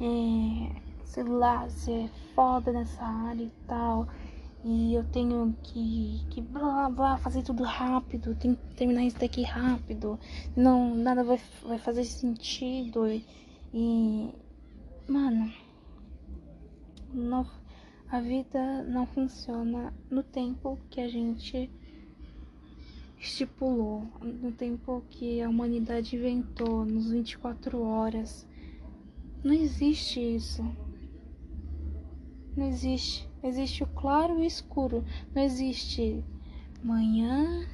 é, 0.00 0.80
sei 1.04 1.24
lá, 1.24 1.68
ser 1.68 2.10
foda 2.34 2.72
nessa 2.72 3.04
área 3.04 3.42
e 3.42 3.52
tal. 3.66 4.06
E 4.64 4.94
eu 4.94 5.04
tenho 5.04 5.56
que, 5.62 6.26
que 6.30 6.40
blá 6.40 6.90
blá 6.90 7.16
fazer 7.18 7.42
tudo 7.42 7.62
rápido, 7.62 8.34
tenho 8.34 8.56
que 8.56 8.74
terminar 8.74 9.04
isso 9.04 9.18
daqui 9.18 9.42
rápido, 9.42 10.18
não 10.56 10.94
nada 10.94 11.22
vai, 11.22 11.40
vai 11.62 11.78
fazer 11.78 12.04
sentido. 12.04 13.06
E, 13.06 13.24
e 13.72 14.34
mano, 15.08 15.52
não, 17.14 17.46
a 18.10 18.20
vida 18.20 18.82
não 18.84 19.06
funciona 19.06 19.94
no 20.10 20.22
tempo 20.22 20.78
que 20.90 21.00
a 21.00 21.08
gente 21.08 21.70
estipulou, 23.18 24.06
no 24.20 24.52
tempo 24.52 25.02
que 25.10 25.40
a 25.40 25.48
humanidade 25.48 26.16
inventou, 26.16 26.84
nos 26.84 27.10
24 27.10 27.82
horas. 27.82 28.46
Não 29.42 29.52
existe 29.52 30.20
isso. 30.20 30.64
Não 32.56 32.68
existe. 32.68 33.28
Existe 33.42 33.82
o 33.82 33.86
claro 33.86 34.38
e 34.38 34.42
o 34.42 34.44
escuro. 34.44 35.04
Não 35.34 35.42
existe 35.42 36.24
manhã, 36.82 37.66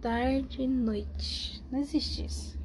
tarde 0.00 0.62
e 0.62 0.66
noite. 0.66 1.62
Não 1.70 1.78
existe 1.78 2.24
isso. 2.24 2.58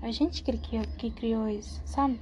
A 0.00 0.10
gente 0.10 0.42
que 0.42 0.56
criou, 0.56 0.84
que 0.96 1.10
criou 1.10 1.48
isso, 1.48 1.80
sabe? 1.84 2.20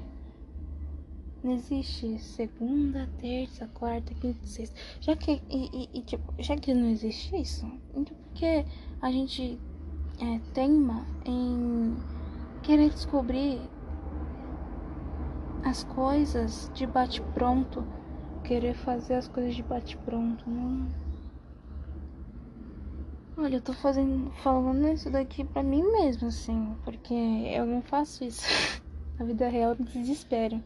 Não 1.44 1.52
existe 1.52 2.18
segunda, 2.18 3.08
terça, 3.20 3.68
quarta, 3.68 4.14
quinta, 4.14 4.44
sexta. 4.46 4.74
Já 5.00 5.14
que, 5.14 5.40
e, 5.48 5.88
e, 5.92 6.02
tipo, 6.02 6.34
já 6.38 6.56
que 6.56 6.74
não 6.74 6.88
existe 6.88 7.36
isso, 7.36 7.66
então 7.94 8.16
por 8.16 8.32
que 8.34 8.64
a 9.00 9.12
gente 9.12 9.58
é, 10.18 10.40
teima 10.54 11.06
em 11.24 11.94
querer 12.62 12.90
descobrir 12.90 13.60
as 15.66 15.82
coisas 15.82 16.70
de 16.74 16.86
bate-pronto, 16.86 17.84
querer 18.44 18.72
fazer 18.72 19.14
as 19.14 19.26
coisas 19.26 19.52
de 19.52 19.64
bate-pronto, 19.64 20.48
não. 20.48 20.86
Olha, 23.36 23.56
eu 23.56 23.60
tô 23.60 23.72
fazendo, 23.72 24.30
falando 24.44 24.86
isso 24.86 25.10
daqui 25.10 25.42
pra 25.42 25.64
mim 25.64 25.82
mesmo, 25.82 26.28
assim, 26.28 26.72
porque 26.84 27.12
eu 27.12 27.66
não 27.66 27.82
faço 27.82 28.22
isso. 28.22 28.46
Na 29.18 29.24
vida 29.24 29.48
real 29.48 29.72
eu 29.72 29.78
me 29.78 29.84
desespero. 29.86 30.62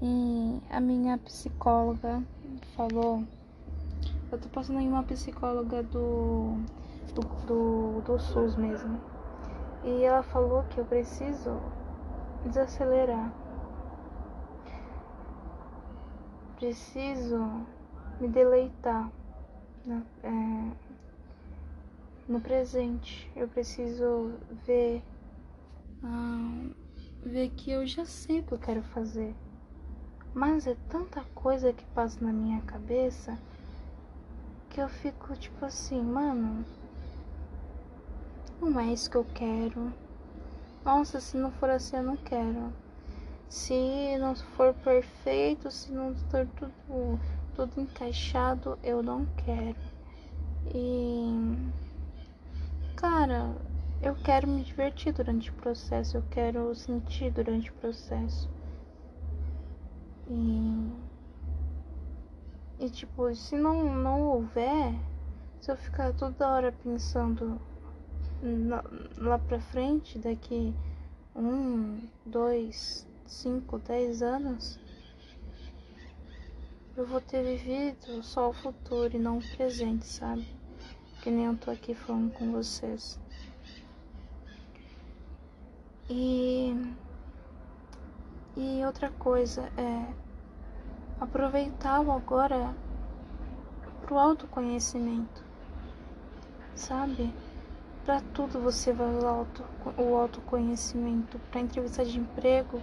E 0.00 0.58
a 0.70 0.80
minha 0.80 1.18
psicóloga 1.18 2.22
falou. 2.74 3.22
Eu 4.32 4.38
tô 4.38 4.48
passando 4.48 4.80
em 4.80 4.88
uma 4.88 5.02
psicóloga 5.02 5.82
do, 5.82 6.56
do, 7.14 7.20
do, 7.46 8.00
do 8.00 8.18
SUS 8.18 8.56
mesmo. 8.56 8.98
E 9.84 10.02
ela 10.04 10.22
falou 10.22 10.62
que 10.70 10.78
eu 10.78 10.86
preciso 10.86 11.60
desacelerar. 12.46 13.41
Preciso 16.62 17.66
me 18.20 18.28
deleitar 18.28 19.10
né? 19.84 20.00
é, 20.22 20.70
no 22.28 22.40
presente. 22.40 23.28
Eu 23.34 23.48
preciso 23.48 24.34
ver, 24.64 25.02
ah, 26.04 26.70
ver 27.20 27.50
que 27.50 27.72
eu 27.72 27.84
já 27.84 28.04
sei 28.04 28.38
o 28.38 28.42
que 28.44 28.52
eu 28.52 28.60
quero 28.60 28.80
fazer. 28.80 29.34
Mas 30.32 30.68
é 30.68 30.76
tanta 30.88 31.24
coisa 31.34 31.72
que 31.72 31.84
passa 31.86 32.24
na 32.24 32.32
minha 32.32 32.60
cabeça 32.60 33.36
que 34.70 34.80
eu 34.80 34.88
fico 34.88 35.34
tipo 35.34 35.64
assim, 35.64 36.00
mano, 36.00 36.64
não 38.60 38.78
é 38.78 38.92
isso 38.92 39.10
que 39.10 39.16
eu 39.16 39.26
quero. 39.34 39.92
Nossa, 40.84 41.20
se 41.20 41.36
não 41.36 41.50
for 41.50 41.70
assim, 41.70 41.96
eu 41.96 42.04
não 42.04 42.16
quero. 42.16 42.72
Se 43.52 44.16
não 44.16 44.34
for 44.34 44.72
perfeito, 44.72 45.70
se 45.70 45.92
não 45.92 46.14
for 46.14 46.48
tudo, 46.56 47.20
tudo 47.54 47.82
encaixado, 47.82 48.78
eu 48.82 49.02
não 49.02 49.26
quero. 49.44 49.76
E. 50.74 51.70
Cara, 52.96 53.54
eu 54.00 54.14
quero 54.14 54.48
me 54.48 54.62
divertir 54.62 55.12
durante 55.12 55.50
o 55.50 55.52
processo, 55.52 56.16
eu 56.16 56.24
quero 56.30 56.74
sentir 56.74 57.30
durante 57.30 57.70
o 57.70 57.74
processo. 57.74 58.48
E, 60.30 60.90
e 62.80 62.88
tipo, 62.88 63.34
se 63.34 63.54
não, 63.54 63.94
não 63.94 64.22
houver, 64.22 64.94
se 65.60 65.70
eu 65.70 65.76
ficar 65.76 66.14
toda 66.14 66.48
hora 66.48 66.72
pensando 66.82 67.60
na, 68.40 68.82
lá 69.18 69.38
pra 69.38 69.60
frente, 69.60 70.18
daqui 70.18 70.74
um, 71.36 72.00
dois, 72.24 73.06
cinco, 73.26 73.78
dez 73.78 74.22
anos, 74.22 74.78
eu 76.96 77.06
vou 77.06 77.20
ter 77.20 77.42
vivido 77.42 78.22
só 78.22 78.50
o 78.50 78.52
futuro 78.52 79.16
e 79.16 79.18
não 79.18 79.38
o 79.38 79.56
presente, 79.56 80.06
sabe? 80.06 80.46
Que 81.22 81.30
nem 81.30 81.46
eu 81.46 81.56
tô 81.56 81.70
aqui 81.70 81.94
falando 81.94 82.32
com 82.34 82.52
vocês. 82.52 83.18
E 86.10 86.74
e 88.54 88.84
outra 88.84 89.08
coisa 89.08 89.72
é 89.78 90.12
aproveitar 91.18 92.00
o 92.00 92.12
agora 92.12 92.74
pro 94.02 94.18
autoconhecimento, 94.18 95.42
sabe? 96.74 97.32
Para 98.04 98.20
tudo 98.34 98.60
você 98.60 98.92
vai 98.92 99.06
usar 99.16 99.46
o 99.96 100.16
autoconhecimento, 100.16 101.38
para 101.50 101.60
entrevista 101.60 102.04
de 102.04 102.18
emprego 102.18 102.82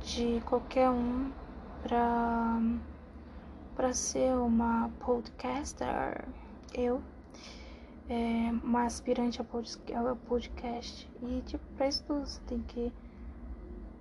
de 0.00 0.40
qualquer 0.46 0.90
um, 0.90 1.30
para 1.82 2.60
para 3.74 3.92
ser 3.92 4.32
uma 4.36 4.88
podcaster, 5.00 6.24
eu 6.74 7.02
é, 8.08 8.50
uma 8.62 8.84
aspirante 8.84 9.40
a 9.40 9.44
podcast 10.26 11.10
e 11.22 11.42
tipo 11.42 11.64
para 11.76 11.88
isso 11.88 12.04
tudo 12.04 12.26
você 12.26 12.40
tem 12.46 12.60
que 12.62 12.92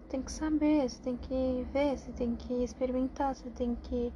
tem 0.10 0.22
que 0.22 0.32
saber, 0.32 0.88
você 0.88 1.02
tem 1.02 1.18
que 1.18 1.66
ver, 1.74 1.98
você 1.98 2.12
tem 2.12 2.36
que 2.36 2.64
experimentar, 2.64 3.34
você 3.34 3.50
tem 3.50 3.76
que 3.76 4.14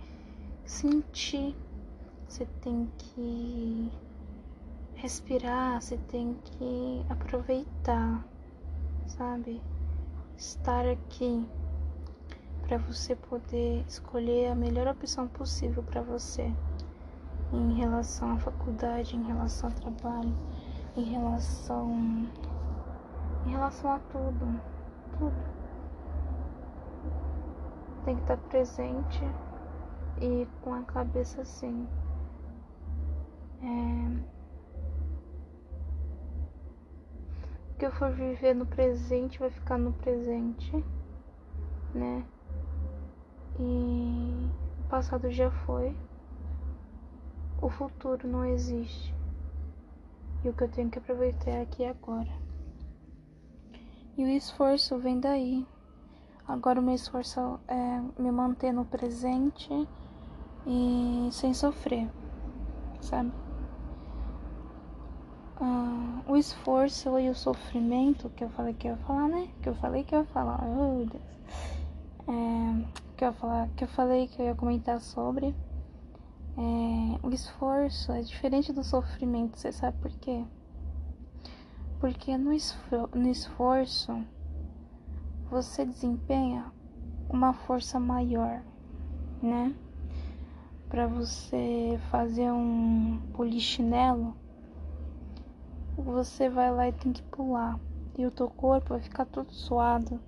sentir, 0.63 1.56
você 2.28 2.46
tem 2.62 2.88
que 3.00 3.91
respirar, 4.93 5.82
você 5.82 5.98
tem 5.98 6.36
que 6.43 7.04
aproveitar, 7.10 8.24
sabe? 9.08 9.60
Estar 10.38 10.86
aqui 10.86 11.45
para 12.62 12.78
você 12.78 13.15
poder 13.15 13.84
escolher 13.88 14.52
a 14.52 14.56
melhor 14.56 14.88
opção 14.88 15.28
possível 15.28 15.82
para 15.82 16.02
você 16.02 16.54
em 17.52 17.73
relação 17.73 18.34
à 18.34 18.38
faculdade, 18.38 19.15
em 19.15 19.23
relação 19.23 19.69
ao 19.69 19.76
trabalho, 19.76 20.36
em 20.95 21.04
relação 21.04 22.28
em 23.45 23.50
relação 23.50 23.91
a 23.91 24.00
tudo, 24.00 24.62
tudo 25.17 25.58
tem 28.08 28.15
que 28.15 28.21
estar 28.21 28.38
presente 28.38 29.21
e 30.21 30.47
com 30.62 30.73
a 30.73 30.84
cabeça 30.84 31.41
assim. 31.41 31.86
É... 33.62 34.38
O 37.65 37.67
que 37.78 37.86
eu 37.86 37.92
for 37.92 38.12
viver 38.12 38.54
no 38.54 38.66
presente 38.66 39.40
vai 39.40 39.50
ficar 39.50 39.78
no 39.78 39.94
presente, 39.94 40.72
né? 41.94 42.26
E 43.60 44.50
o 44.80 44.90
passado 44.90 45.30
já 45.32 45.52
foi, 45.52 45.96
o 47.62 47.70
futuro 47.70 48.28
não 48.28 48.46
existe. 48.46 49.16
E 50.44 50.50
o 50.50 50.54
que 50.54 50.63
eu 50.63 50.70
tenho 50.70 50.90
que 50.90 51.00
aproveitar 51.00 51.52
é 51.52 51.62
aqui 51.62 51.86
agora. 51.86 52.32
E 54.18 54.24
o 54.24 54.28
esforço 54.28 54.98
vem 54.98 55.20
daí, 55.20 55.66
Agora 56.48 56.80
o 56.80 56.84
meu 56.84 56.96
esforço 56.96 57.60
é 57.68 58.02
me 58.18 58.32
manter 58.32 58.72
no 58.72 58.86
presente 58.86 59.70
e 60.66 61.28
sem 61.30 61.54
sofrer, 61.54 62.10
sabe? 63.02 63.34
Ah, 65.60 66.22
o 66.28 66.36
esforço 66.36 67.17
e 67.17 67.30
o 67.30 67.36
sofrimento 67.36 68.30
que 68.30 68.43
eu 68.43 68.50
falei 68.52 68.76
que 68.76 68.88
eu 68.88 68.91
ia 68.91 68.98
falar, 68.98 69.28
né? 69.28 69.50
Que 69.62 69.70
eu 69.70 69.76
falei 69.76 70.04
que 70.04 70.13
eu 70.13 70.20
ia 70.20 70.26
falar, 70.26 70.63
oh 70.63 71.04
Deus. 71.04 71.24
É, 72.28 72.86
que 73.15 73.24
eu 73.24 73.30
ia 73.30 73.34
falar, 73.34 73.70
que 73.70 73.84
eu 73.84 73.88
falei 73.88 74.28
que 74.28 74.39
eu 74.39 74.46
ia 74.46 74.56
comentar 74.56 75.02
sobre. 75.02 75.56
É, 76.58 77.26
o 77.26 77.32
esforço 77.32 78.12
é 78.12 78.22
diferente 78.22 78.72
do 78.72 78.84
sofrimento, 78.84 79.58
você 79.58 79.72
sabe 79.72 79.98
por 80.00 80.12
quê? 80.12 80.43
Porque 82.00 82.38
no, 82.38 82.54
esfor 82.54 83.10
no 83.15 83.28
esforço 83.28 84.24
você 85.50 85.86
desempenha 85.86 86.72
uma 87.30 87.54
força 87.54 88.00
maior, 88.00 88.62
né? 89.41 89.74
Para 90.88 91.08
você 91.08 92.00
fazer 92.12 92.52
um 92.52 93.20
polichinelo, 93.34 94.36
você 96.02 96.50
vai 96.50 96.72
lá 96.72 96.88
e 96.88 96.94
tem 96.94 97.12
que 97.12 97.24
pular. 97.24 97.80
E 98.18 98.26
o 98.26 98.32
teu 98.32 98.50
corpo 98.50 98.90
vai 98.90 99.02
ficar 99.02 99.26
todo 99.26 99.52
suado. 99.52 100.20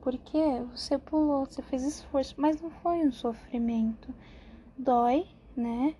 Porque 0.00 0.62
você 0.74 0.98
pulou, 0.98 1.46
você 1.46 1.62
fez 1.62 1.84
esforço, 1.84 2.34
mas 2.36 2.60
não 2.60 2.70
foi 2.70 3.06
um 3.06 3.12
sofrimento. 3.12 4.12
Dói, 4.76 5.26
né? 5.56 5.94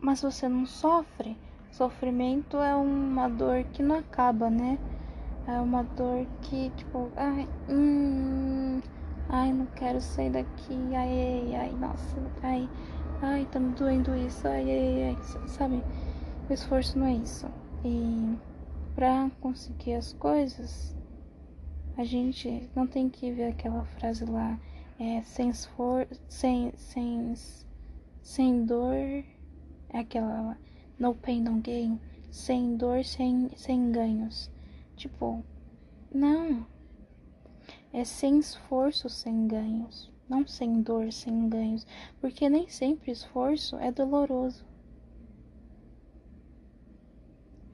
Mas 0.00 0.20
você 0.20 0.48
não 0.48 0.66
sofre. 0.66 1.36
Sofrimento 1.70 2.58
é 2.58 2.74
uma 2.74 3.28
dor 3.28 3.64
que 3.64 3.82
não 3.82 3.96
acaba, 3.96 4.50
né? 4.50 4.78
É 5.46 5.60
uma 5.60 5.82
dor 5.82 6.26
que, 6.42 6.70
tipo, 6.70 7.10
ai, 7.16 7.48
hum, 7.68 8.80
ai, 9.28 9.52
não 9.52 9.66
quero 9.66 10.00
sair 10.00 10.30
daqui, 10.30 10.74
ai, 10.94 11.52
ai, 11.52 11.54
ai, 11.54 11.72
nossa, 11.72 12.16
ai, 12.42 12.68
ai, 13.22 13.46
tá 13.52 13.60
me 13.60 13.72
doendo 13.74 14.14
isso, 14.16 14.46
ai, 14.48 14.70
ai, 14.70 15.02
ai, 15.04 15.48
sabe? 15.48 15.82
O 16.48 16.52
esforço 16.52 16.98
não 16.98 17.06
é 17.06 17.14
isso. 17.14 17.46
E 17.88 18.36
pra 18.96 19.30
conseguir 19.40 19.94
as 19.94 20.12
coisas, 20.14 20.92
a 21.96 22.02
gente 22.02 22.68
não 22.74 22.84
tem 22.84 23.08
que 23.08 23.30
ver 23.30 23.44
aquela 23.44 23.84
frase 23.84 24.24
lá, 24.24 24.58
é, 24.98 25.22
sem 25.22 25.50
esforço, 25.50 26.20
sem, 26.28 26.72
sem, 26.76 27.32
sem 28.22 28.64
dor, 28.64 28.96
é 28.96 30.00
aquela 30.00 30.58
no 30.98 31.14
pain, 31.14 31.40
no 31.40 31.60
gain, 31.60 32.00
sem 32.28 32.76
dor, 32.76 33.04
sem, 33.04 33.50
sem 33.54 33.92
ganhos. 33.92 34.50
Tipo, 34.96 35.44
não. 36.12 36.66
É 37.92 38.02
sem 38.02 38.40
esforço, 38.40 39.08
sem 39.08 39.46
ganhos. 39.46 40.10
Não 40.28 40.44
sem 40.44 40.82
dor, 40.82 41.12
sem 41.12 41.48
ganhos. 41.48 41.86
Porque 42.20 42.48
nem 42.48 42.68
sempre 42.68 43.12
esforço 43.12 43.76
é 43.76 43.92
doloroso. 43.92 44.66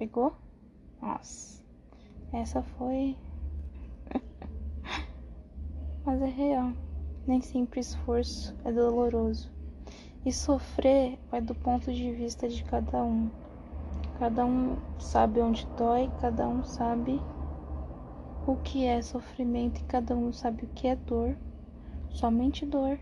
Pegou? 0.02 0.34
Nossa, 1.00 1.62
essa 2.32 2.60
foi. 2.60 3.16
Mas 6.04 6.20
é 6.20 6.26
real. 6.26 6.72
Nem 7.24 7.40
sempre 7.40 7.78
esforço 7.78 8.52
é 8.64 8.72
doloroso. 8.72 9.48
E 10.26 10.32
sofrer 10.32 11.20
vai 11.30 11.40
do 11.40 11.54
ponto 11.54 11.92
de 11.92 12.10
vista 12.10 12.48
de 12.48 12.64
cada 12.64 13.04
um. 13.04 13.30
Cada 14.18 14.44
um 14.44 14.76
sabe 14.98 15.40
onde 15.40 15.64
dói, 15.76 16.10
cada 16.20 16.48
um 16.48 16.64
sabe 16.64 17.20
o 18.44 18.56
que 18.56 18.84
é 18.84 19.00
sofrimento 19.02 19.82
e 19.82 19.84
cada 19.84 20.16
um 20.16 20.32
sabe 20.32 20.64
o 20.64 20.68
que 20.70 20.88
é 20.88 20.96
dor. 20.96 21.36
Somente 22.10 22.66
dor 22.66 22.98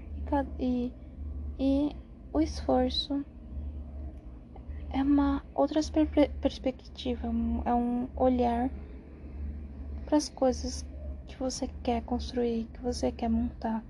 e, 0.59 0.93
e, 0.93 0.93
e 1.59 1.97
o 2.31 2.43
esforço 2.43 3.25
é 4.93 5.03
uma 5.03 5.43
outra 5.55 5.81
perspectiva, 6.41 7.29
é 7.65 7.75
um 7.75 8.09
olhar 8.17 8.71
para 10.07 10.17
as 10.17 10.29
coisas 10.29 10.85
que 11.29 11.37
você 11.39 11.69
quer 11.83 12.03
construir, 12.03 12.67
que 12.73 12.83
você 12.83 13.13
quer 13.13 13.29
montar, 13.29 13.85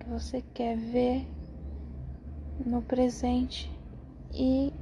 que 0.00 0.08
você 0.08 0.42
quer 0.54 0.76
ver 0.76 1.26
no 2.64 2.80
presente 2.82 3.70
e 4.32 4.72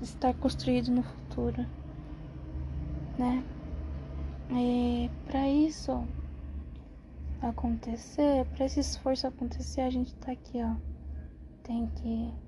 estar 0.00 0.32
construído 0.34 0.92
no 0.92 1.02
futuro, 1.02 1.66
né? 3.18 3.42
E 4.52 5.10
para 5.26 5.48
isso 5.48 6.06
acontecer, 7.42 8.46
para 8.54 8.66
esse 8.66 8.78
esforço 8.80 9.26
acontecer, 9.26 9.80
a 9.80 9.90
gente 9.90 10.14
tá 10.14 10.30
aqui, 10.32 10.62
ó. 10.62 10.76
Tem 11.64 11.88
que 11.88 12.45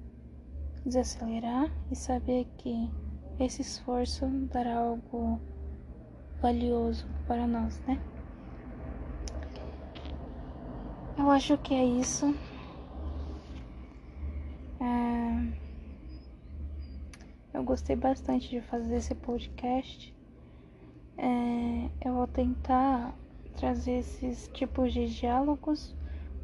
desacelerar 0.84 1.70
e 1.90 1.96
saber 1.96 2.46
que 2.58 2.90
esse 3.38 3.62
esforço 3.62 4.26
dará 4.52 4.78
algo 4.78 5.40
valioso 6.40 7.06
para 7.26 7.46
nós, 7.46 7.80
né? 7.80 8.00
Eu 11.16 11.30
acho 11.30 11.58
que 11.58 11.74
é 11.74 11.84
isso. 11.84 12.34
É... 14.80 15.52
Eu 17.52 17.64
gostei 17.64 17.96
bastante 17.96 18.48
de 18.48 18.60
fazer 18.60 18.96
esse 18.96 19.14
podcast. 19.14 20.14
É... 21.16 21.90
Eu 22.06 22.14
vou 22.14 22.26
tentar 22.26 23.14
trazer 23.56 23.98
esses 23.98 24.48
tipos 24.54 24.92
de 24.92 25.08
diálogos 25.08 25.94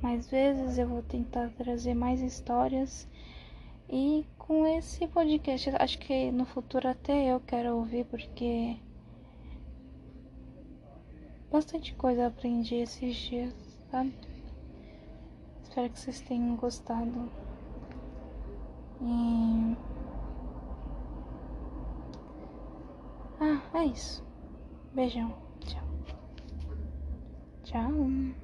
mais 0.03 0.29
vezes. 0.29 0.77
Eu 0.77 0.89
vou 0.89 1.03
tentar 1.03 1.51
trazer 1.51 1.95
mais 1.95 2.21
histórias 2.21 3.09
e 3.89 4.27
com 4.39 4.67
esse 4.67 5.07
podcast, 5.09 5.71
acho 5.79 5.99
que 5.99 6.31
no 6.31 6.45
futuro 6.45 6.89
até 6.89 7.33
eu 7.33 7.41
quero 7.41 7.77
ouvir 7.77 8.05
porque 8.07 8.77
bastante 11.51 11.95
coisa 11.95 12.27
aprendi 12.27 12.77
esses 12.77 13.17
dias, 13.17 13.55
sabe? 13.91 14.15
Espero 15.63 15.91
que 15.91 15.99
vocês 15.99 16.21
tenham 16.21 16.57
gostado. 16.57 17.31
E 19.01 19.77
Ah, 23.41 23.61
é 23.75 23.85
isso. 23.85 24.25
Beijão. 24.95 25.35
Tchau. 25.61 25.83
Tchau. 27.65 28.44